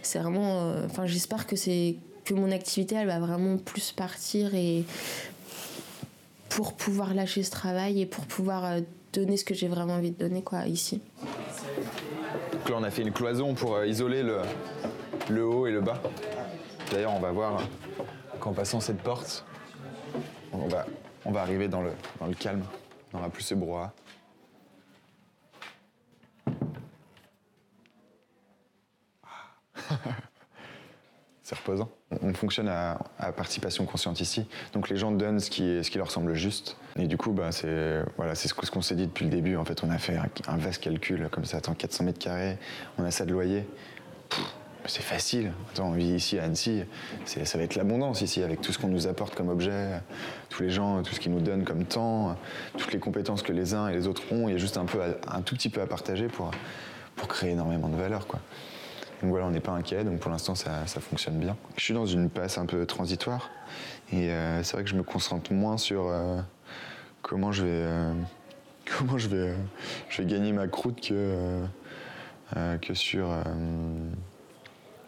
c'est 0.02 0.20
vraiment. 0.20 0.62
euh, 0.72 0.86
Enfin, 0.86 1.06
j'espère 1.06 1.48
que 1.48 1.56
c'est 1.56 1.96
que 2.26 2.34
mon 2.34 2.52
activité 2.52 2.96
elle 2.96 3.08
va 3.08 3.20
vraiment 3.20 3.58
plus 3.58 3.92
partir 3.92 4.54
et 4.56 4.84
pour 6.50 6.74
pouvoir 6.74 7.14
lâcher 7.14 7.44
ce 7.44 7.52
travail 7.52 8.02
et 8.02 8.06
pour 8.06 8.26
pouvoir 8.26 8.66
euh, 8.66 8.80
donner 9.14 9.38
ce 9.38 9.44
que 9.46 9.54
j'ai 9.54 9.68
vraiment 9.68 9.96
envie 9.96 10.12
de 10.12 10.18
donner 10.18 10.42
quoi 10.42 10.68
ici. 10.68 11.02
Donc 12.54 12.70
là, 12.70 12.76
on 12.80 12.84
a 12.84 12.92
fait 12.92 13.02
une 13.02 13.12
cloison 13.12 13.54
pour 13.56 13.76
euh, 13.76 13.88
isoler 13.88 14.22
le, 14.24 14.42
le 15.30 15.46
haut 15.46 15.66
et 15.68 15.72
le 15.72 15.82
bas. 15.82 16.02
D'ailleurs, 16.92 17.14
on 17.16 17.20
va 17.20 17.32
voir 17.32 17.62
qu'en 18.40 18.54
passant 18.54 18.80
cette 18.80 19.02
porte, 19.02 19.46
on 20.54 20.68
va, 20.68 20.86
on 21.26 21.32
va 21.32 21.42
arriver 21.42 21.68
dans 21.68 21.82
le, 21.82 21.92
dans 22.20 22.28
le 22.28 22.34
calme, 22.36 22.64
dans 23.14 23.22
la 23.22 23.30
plus 23.30 23.44
ce 23.44 23.56
brouhaha. 23.56 23.94
c'est 31.44 31.58
reposant. 31.58 31.90
On 32.22 32.34
fonctionne 32.34 32.68
à, 32.68 32.98
participation 33.36 33.86
consciente 33.86 34.20
ici, 34.22 34.48
donc 34.74 34.90
les 34.90 34.98
gens 34.98 35.12
donnent 35.12 35.40
ce 35.40 35.50
qui, 35.50 35.98
leur 35.98 36.12
semble 36.12 36.34
juste. 36.34 36.78
Et 36.98 37.08
du 37.08 37.18
coup, 37.18 37.32
bah, 37.32 37.52
c'est 37.52 38.04
voilà, 38.18 38.36
ce 38.36 38.54
qu'on 38.54 38.82
s'est 38.82 38.96
dit 38.96 39.08
depuis 39.08 39.26
le 39.26 39.32
début. 39.32 39.56
En 39.56 39.66
fait, 39.66 39.84
on 39.84 39.90
a 39.90 39.98
fait 39.98 40.18
un, 40.48 40.58
vaste 40.58 40.82
calcul 40.82 41.30
comme 41.32 41.46
ça, 41.46 41.58
attends, 41.58 41.74
400 41.74 42.04
mètres 42.06 42.20
carrés, 42.20 42.58
on 42.98 43.04
a 43.04 43.12
ça 43.12 43.26
de 43.26 43.32
loyer. 43.32 43.66
C'est 44.86 45.04
facile. 45.04 45.52
On 45.80 45.92
vit 45.92 46.16
ici 46.16 46.40
à 46.40 46.44
Annecy, 46.46 46.84
ça 47.26 47.58
va 47.58 47.64
être 47.64 47.76
l'abondance 47.76 48.22
ici, 48.22 48.42
avec 48.42 48.62
tout 48.62 48.74
ce 48.74 48.80
qu'on 48.80 48.88
nous 48.88 49.08
apporte 49.08 49.36
comme 49.36 49.50
objet, 49.50 50.02
tous 50.50 50.64
les 50.64 50.72
gens, 50.72 51.04
tout 51.04 51.14
ce 51.14 51.20
qu'ils 51.20 51.32
nous 51.32 51.40
donnent 51.40 51.66
comme 51.66 51.86
temps, 51.86 52.36
toutes 52.78 52.92
les 52.92 53.00
compétences 53.00 53.44
que 53.44 53.54
les 53.54 53.74
uns 53.74 53.90
et 53.90 53.94
les 53.94 54.08
autres 54.08 54.24
ont. 54.32 54.48
Il 54.50 54.54
y 54.54 54.56
a 54.56 54.58
juste 54.58 54.78
un, 54.78 54.86
peu 54.86 55.00
un 55.28 55.42
tout 55.42 55.56
petit 55.56 55.70
peu 55.70 55.82
à 55.82 55.86
partager 55.86 56.28
pour, 56.28 56.50
pour 57.16 57.28
créer 57.28 57.52
énormément 57.52 57.90
de 57.90 57.96
valeur. 57.96 58.26
Quoi. 58.26 58.40
Donc 59.22 59.30
voilà, 59.30 59.46
on 59.46 59.52
n'est 59.52 59.60
pas 59.60 59.72
inquiet, 59.72 60.04
donc 60.04 60.20
pour 60.20 60.32
l'instant 60.32 60.56
ça, 60.56 60.86
fonctionne 60.86 61.38
bien. 61.38 61.56
Je 61.78 61.84
suis 61.84 61.94
dans 61.94 62.08
une 62.08 62.30
passe 62.30 62.58
un 62.58 62.66
peu 62.66 62.86
transitoire 62.88 63.52
et 64.12 64.32
euh, 64.32 64.64
c'est 64.64 64.74
vrai 64.74 64.84
que 64.84 64.90
je 64.90 64.96
me 64.96 65.04
concentre 65.04 65.54
moins 65.54 65.78
sur 65.78 66.08
euh, 66.08 66.40
comment 67.22 67.52
je 67.52 67.64
vais, 67.64 67.70
euh, 67.70 68.14
comment 68.98 69.20
je 69.20 69.28
vais, 69.28 69.54
je 70.10 70.24
vais 70.24 70.28
gagner 70.28 70.54
ma 70.54 70.68
croûte 70.68 71.08
que, 71.08 71.62
que 72.82 72.94
sur 72.96 73.28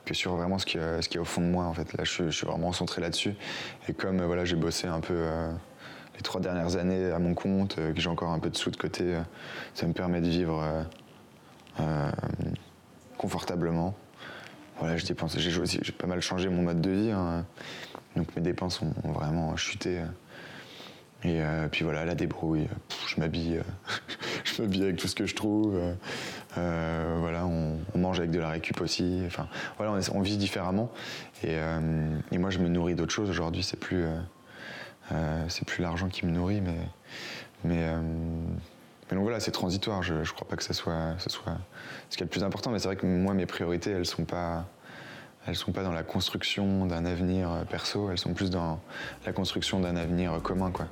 que 0.05 0.13
sur 0.13 0.36
vraiment 0.36 0.60
ce 0.60 0.65
qui, 0.65 0.77
ce 0.77 1.10
qui 1.10 1.17
est 1.17 1.22
au 1.22 1.25
fond 1.25 1.41
de 1.41 1.48
moi 1.48 1.63
en 1.63 1.74
fait. 1.74 1.93
Là, 1.93 2.03
je, 2.03 2.29
suis 2.29 2.46
vraiment 2.46 2.72
centré 2.72 3.01
là-dessus. 3.01 3.36
Et 3.88 3.93
comme 3.93 4.22
voilà, 4.22 4.46
j'ai 4.46 4.58
bossé 4.58 4.86
un 4.86 5.00
peu 5.00 5.25
les 6.15 6.22
trois 6.22 6.39
dernières 6.39 6.75
années 6.75 7.10
à 7.10 7.20
mon 7.20 7.34
compte, 7.34 7.77
que 7.77 8.00
j'ai 8.00 8.10
encore 8.10 8.29
un 8.29 8.39
peu 8.39 8.50
de 8.50 8.58
sous 8.58 8.70
de 8.70 8.75
côté, 8.75 9.17
ça 9.74 9.88
me 9.88 9.93
permet 9.93 10.22
de 10.22 10.27
vivre 10.27 10.62
confortablement 13.17 13.96
voilà, 14.83 14.97
je 14.97 15.05
dépense. 15.05 15.39
J'ai 15.39 15.91
pas 15.93 16.07
mal 16.07 16.19
changé 16.19 16.49
mon 16.49 16.61
mode 16.61 16.81
de 16.81 16.89
vie, 16.89 17.11
hein. 17.11 17.45
donc 18.17 18.35
mes 18.35 18.41
dépenses 18.41 18.81
ont, 18.81 19.11
vraiment 19.13 19.55
chuté. 19.55 20.01
Et 21.23 21.41
euh, 21.41 21.69
puis 21.71 21.85
voilà, 21.85 22.03
la 22.03 22.15
débrouille, 22.15 22.67
je 23.07 23.17
m'habille, 23.21 23.61
je 24.43 24.61
m'habille 24.61 24.83
avec 24.83 24.97
tout 24.97 25.07
ce 25.07 25.15
que 25.15 25.25
je 25.25 25.35
trouve. 25.35 25.79
Euh, 26.57 27.17
voilà, 27.21 27.45
on, 27.45 27.79
mange 27.97 28.19
avec 28.19 28.31
de 28.31 28.39
la 28.39 28.49
récup 28.49 28.81
aussi. 28.81 29.23
Enfin, 29.25 29.47
voilà, 29.77 29.97
on, 30.11 30.19
vit 30.19 30.35
différemment. 30.35 30.91
Euh, 31.45 32.19
et, 32.33 32.37
moi, 32.37 32.49
je 32.49 32.59
me 32.59 32.67
nourris 32.67 32.95
d'autres 32.95 33.13
choses 33.13 33.29
aujourd'hui. 33.29 33.63
C'est 33.63 33.79
plus, 33.79 34.03
c'est 35.47 35.65
plus 35.65 35.81
l'argent 35.81 36.09
qui 36.09 36.25
me 36.25 36.31
nourrit, 36.31 36.61
mais 37.63 37.87
mais 39.10 39.15
donc 39.15 39.24
voilà, 39.24 39.39
c'est 39.39 39.51
transitoire. 39.51 40.01
Je 40.03 40.13
ne 40.13 40.24
crois 40.25 40.48
pas 40.48 40.55
que 40.55 40.63
ce 40.63 40.74
soit, 40.74 41.15
ce 41.19 41.29
soit 41.29 41.57
ce 42.10 42.17
qui 42.17 42.24
est 42.24 42.25
le 42.25 42.29
plus 42.29 42.43
important. 42.43 42.72
Mais 42.72 42.79
c'est 42.79 42.88
vrai 42.88 42.95
que 42.95 43.05
moi, 43.05 43.33
mes 43.33 43.45
priorités, 43.45 43.91
elles 43.91 44.00
ne 44.00 44.03
sont, 44.03 44.25
pas, 44.25 44.65
sont 45.53 45.72
pas 45.72 45.83
dans 45.83 45.91
la 45.91 46.03
construction 46.03 46.86
d'un 46.86 47.05
avenir 47.05 47.65
perso. 47.69 48.10
Elles 48.12 48.17
sont 48.17 48.33
plus 48.33 48.50
dans 48.50 48.79
la 49.25 49.33
construction 49.33 49.79
d'un 49.79 49.95
avenir 49.95 50.41
commun. 50.41 50.72
Quoi. 50.72 50.88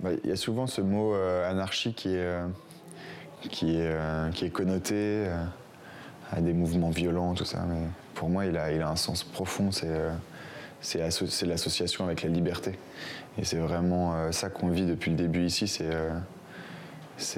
Bah, 0.00 0.10
il 0.22 0.30
y 0.30 0.32
a 0.32 0.36
souvent 0.36 0.66
ce 0.66 0.80
mot 0.80 1.14
euh, 1.14 1.50
anarchie 1.50 1.94
qui 1.94 2.10
est, 2.10 2.18
euh, 2.18 2.46
qui 3.40 3.76
est, 3.76 3.88
euh, 3.90 4.30
qui 4.30 4.44
est 4.44 4.50
connoté 4.50 5.26
à 6.30 6.40
des 6.40 6.52
mouvements 6.52 6.90
violents, 6.90 7.34
tout 7.34 7.44
ça. 7.44 7.64
Mais 7.68 7.88
pour 8.14 8.28
moi, 8.28 8.46
il 8.46 8.56
a, 8.56 8.72
il 8.72 8.82
a 8.82 8.88
un 8.88 8.96
sens 8.96 9.24
profond. 9.24 9.72
C'est 9.72 9.98
c'est 10.80 10.98
l'association 10.98 12.04
avec 12.04 12.22
la 12.22 12.28
liberté. 12.28 12.78
Et 13.38 13.44
c'est 13.44 13.58
vraiment 13.58 14.14
euh, 14.14 14.32
ça 14.32 14.48
qu'on 14.48 14.68
vit 14.68 14.86
depuis 14.86 15.10
le 15.10 15.16
début 15.16 15.44
ici, 15.44 15.68
c'est 15.68 15.92
euh, 15.92 16.10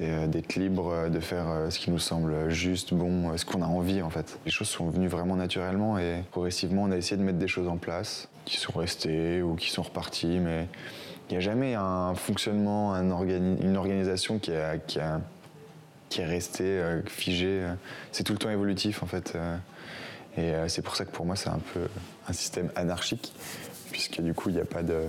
euh, 0.01 0.27
d'être 0.27 0.55
libre, 0.55 1.09
de 1.09 1.21
faire 1.21 1.47
ce 1.71 1.79
qui 1.79 1.91
nous 1.91 1.99
semble 1.99 2.51
juste, 2.51 2.95
bon, 2.95 3.37
ce 3.37 3.45
qu'on 3.45 3.63
a 3.63 3.67
envie 3.67 4.03
en 4.03 4.11
fait. 4.11 4.39
Les 4.45 4.51
choses 4.51 4.69
sont 4.69 4.91
venues 4.91 5.09
vraiment 5.09 5.37
naturellement 5.37 5.99
et 5.99 6.23
progressivement 6.31 6.85
on 6.85 6.91
a 6.93 6.97
essayé 6.97 7.17
de 7.17 7.23
mettre 7.23 7.39
des 7.39 7.49
choses 7.49 7.69
en 7.69 7.77
place 7.77 8.29
qui 8.45 8.57
sont 8.57 8.73
restées 8.79 9.43
ou 9.43 9.55
qui 9.55 9.71
sont 9.71 9.83
reparties, 9.83 10.39
mais 10.39 10.69
il 11.29 11.33
n'y 11.33 11.37
a 11.37 11.41
jamais 11.41 11.75
un 11.75 12.15
fonctionnement, 12.15 12.95
un 12.95 13.11
une 13.29 13.77
organisation 13.77 14.39
qui, 14.39 14.53
a, 14.53 14.79
qui, 14.79 14.99
a, 15.01 15.21
qui 16.09 16.23
figée. 17.07 17.67
C'est 18.13 18.25
tout 18.25 18.33
le 18.33 18.39
temps 18.39 18.51
évolutif 18.51 19.03
en 19.03 19.07
fait. 19.07 19.37
Et 20.39 20.55
euh, 20.55 20.69
c'est 20.69 20.83
pour 20.83 20.95
ça 20.95 21.05
que 21.05 21.11
pour 21.11 21.27
moi, 21.27 21.35
c'est 21.35 21.49
un 21.49 21.59
peu 21.75 21.89
un 22.29 22.33
système 22.33 22.71
anarchique, 22.77 23.35
puisque 23.91 24.21
du 24.21 24.35
coup, 24.35 24.51
il 24.51 24.55
n'y 24.55 24.61
a 24.61 24.65
pas 24.65 24.85
de. 24.85 25.07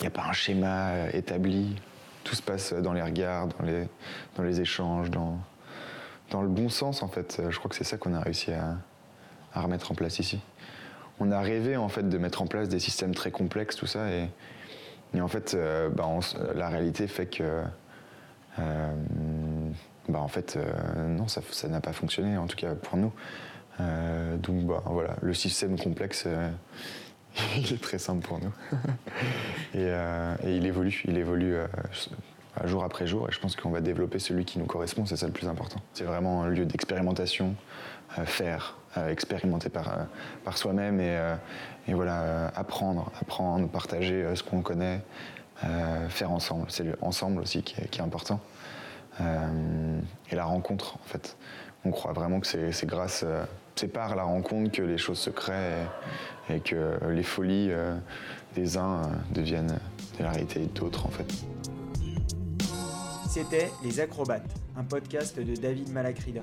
Il 0.00 0.06
a 0.06 0.10
pas 0.10 0.24
un 0.28 0.32
schéma 0.32 0.90
euh, 0.90 1.10
établi. 1.14 1.76
Tout 2.22 2.34
se 2.34 2.42
passe 2.42 2.74
dans 2.74 2.92
les 2.92 3.02
regards, 3.02 3.48
dans 3.48 3.64
les, 3.64 3.88
dans 4.36 4.42
les 4.42 4.60
échanges, 4.60 5.10
dans, 5.10 5.38
dans 6.30 6.42
le 6.42 6.48
bon 6.48 6.68
sens, 6.68 7.02
en 7.02 7.08
fait. 7.08 7.40
Je 7.48 7.58
crois 7.58 7.70
que 7.70 7.74
c'est 7.74 7.84
ça 7.84 7.96
qu'on 7.96 8.14
a 8.14 8.20
réussi 8.20 8.52
à, 8.52 8.76
à, 9.54 9.62
remettre 9.62 9.90
en 9.90 9.94
place 9.94 10.18
ici. 10.18 10.40
On 11.18 11.32
a 11.32 11.40
rêvé, 11.40 11.76
en 11.78 11.88
fait, 11.88 12.08
de 12.08 12.18
mettre 12.18 12.42
en 12.42 12.46
place 12.46 12.68
des 12.68 12.80
systèmes 12.80 13.14
très 13.14 13.30
complexes, 13.30 13.76
tout 13.76 13.86
ça, 13.86 14.10
et, 14.10 14.28
et 15.14 15.20
en 15.22 15.28
fait, 15.28 15.54
euh, 15.54 15.88
bah, 15.88 16.06
la 16.54 16.68
réalité 16.68 17.06
fait 17.06 17.26
que. 17.26 17.62
bah, 18.58 20.20
en 20.20 20.28
fait, 20.28 20.58
non, 20.98 21.28
ça 21.28 21.68
n'a 21.68 21.80
pas 21.80 21.92
fonctionné, 21.94 22.36
en 22.36 22.46
tout 22.46 22.56
cas 22.56 22.74
pour 22.74 22.98
nous. 22.98 23.12
Euh, 23.80 24.36
donc 24.36 24.64
bah, 24.66 24.82
voilà, 24.86 25.16
le 25.22 25.34
système 25.34 25.78
complexe, 25.78 26.24
euh, 26.26 26.50
il 27.56 27.72
est 27.72 27.82
très 27.82 27.98
simple 27.98 28.26
pour 28.26 28.38
nous. 28.38 28.52
Euh, 29.74 30.36
et, 30.44 30.54
il 30.58 30.66
évolue, 30.66 31.02
il 31.06 31.16
évolue 31.16 31.56
jour 32.64 32.84
après 32.84 33.06
jour, 33.06 33.26
et 33.26 33.32
je 33.32 33.40
pense 33.40 33.56
qu'on 33.56 33.70
va 33.70 33.80
développer 33.80 34.18
celui 34.18 34.44
qui 34.44 34.58
nous 34.58 34.66
correspond, 34.66 35.06
c'est 35.06 35.16
ça 35.16 35.26
le 35.26 35.32
plus 35.32 35.48
important. 35.48 35.80
C'est 35.94 36.04
vraiment 36.04 36.42
un 36.42 36.50
lieu 36.50 36.66
d'expérimentation, 36.66 37.54
faire, 38.26 38.76
expérimenter 39.08 39.70
par, 39.70 39.96
par 40.44 40.58
soi-même 40.58 41.00
et, 41.00 41.16
et, 41.88 41.94
voilà, 41.94 42.48
apprendre, 42.48 43.10
apprendre, 43.18 43.66
partager 43.66 44.26
ce 44.34 44.42
qu'on 44.42 44.60
connaît, 44.60 45.00
faire 46.10 46.30
ensemble. 46.30 46.66
C'est 46.68 46.84
le 46.84 46.98
ensemble 47.00 47.40
aussi 47.40 47.62
qui 47.62 47.80
est, 47.80 47.88
qui 47.88 48.00
est 48.00 48.04
important. 48.04 48.40
et 49.20 50.36
la 50.36 50.44
rencontre, 50.44 50.96
en 50.96 51.06
fait. 51.06 51.34
On 51.86 51.90
croit 51.90 52.12
vraiment 52.12 52.40
que 52.40 52.46
c'est 52.46 52.86
grâce 52.86 53.24
c'est 53.74 53.88
par 53.88 54.14
la 54.16 54.24
rencontre 54.24 54.72
que 54.72 54.82
les 54.82 54.98
choses 54.98 55.18
se 55.18 55.30
créent 55.30 55.86
et, 56.50 56.60
que 56.60 56.98
les 57.10 57.22
folies 57.22 57.68
euh, 57.70 57.96
des 58.54 58.76
uns 58.76 59.02
euh, 59.02 59.06
deviennent 59.30 59.78
la 60.20 60.30
réalité 60.30 60.60
d'autres 60.74 61.06
en 61.06 61.10
fait. 61.10 61.26
C'était 63.28 63.70
Les 63.82 64.00
Acrobates, 64.00 64.54
un 64.76 64.84
podcast 64.84 65.38
de 65.38 65.56
David 65.56 65.90
Malacrida. 65.90 66.42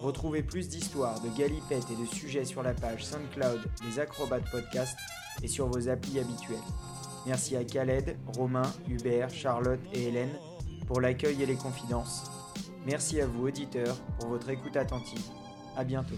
Retrouvez 0.00 0.42
plus 0.42 0.68
d'histoires, 0.68 1.20
de 1.20 1.28
galipettes 1.38 1.90
et 1.92 2.00
de 2.00 2.06
sujets 2.06 2.44
sur 2.44 2.62
la 2.62 2.72
page 2.72 3.04
SoundCloud 3.04 3.60
Les 3.86 4.00
Acrobates 4.00 4.50
Podcast 4.50 4.96
et 5.42 5.48
sur 5.48 5.68
vos 5.68 5.88
applis 5.88 6.18
habituels. 6.18 6.56
Merci 7.26 7.56
à 7.56 7.64
Khaled, 7.64 8.16
Romain, 8.36 8.70
Hubert, 8.88 9.30
Charlotte 9.30 9.80
et 9.92 10.08
Hélène 10.08 10.32
pour 10.86 11.00
l'accueil 11.00 11.40
et 11.42 11.46
les 11.46 11.54
confidences. 11.54 12.24
Merci 12.84 13.20
à 13.20 13.26
vous 13.26 13.46
auditeurs 13.46 13.96
pour 14.18 14.30
votre 14.30 14.48
écoute 14.50 14.76
attentive. 14.76 15.22
À 15.76 15.84
bientôt. 15.84 16.16